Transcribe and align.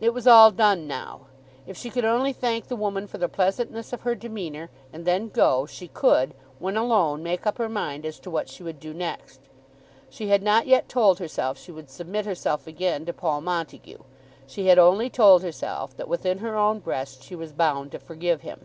It 0.00 0.14
was 0.14 0.26
all 0.26 0.50
done 0.50 0.86
now. 0.88 1.26
If 1.66 1.76
she 1.76 1.90
could 1.90 2.06
only 2.06 2.32
thank 2.32 2.68
the 2.68 2.74
woman 2.74 3.06
for 3.06 3.18
the 3.18 3.28
pleasantness 3.28 3.92
of 3.92 4.00
her 4.00 4.14
demeanour, 4.14 4.70
and 4.94 5.04
then 5.04 5.28
go, 5.28 5.66
she 5.66 5.88
could, 5.88 6.32
when 6.58 6.74
alone, 6.74 7.22
make 7.22 7.46
up 7.46 7.58
her 7.58 7.68
mind 7.68 8.06
as 8.06 8.18
to 8.20 8.30
what 8.30 8.48
she 8.48 8.62
would 8.62 8.80
do 8.80 8.94
next. 8.94 9.40
She 10.08 10.28
had 10.28 10.42
not 10.42 10.66
yet 10.66 10.88
told 10.88 11.18
herself 11.18 11.58
she 11.58 11.70
would 11.70 11.90
submit 11.90 12.24
herself 12.24 12.66
again 12.66 13.04
to 13.04 13.12
Paul 13.12 13.42
Montague. 13.42 13.98
She 14.46 14.68
had 14.68 14.78
only 14.78 15.10
told 15.10 15.42
herself 15.42 15.94
that, 15.98 16.08
within 16.08 16.38
her 16.38 16.56
own 16.56 16.78
breast, 16.78 17.22
she 17.22 17.34
was 17.34 17.52
bound 17.52 17.92
to 17.92 17.98
forgive 17.98 18.40
him. 18.40 18.64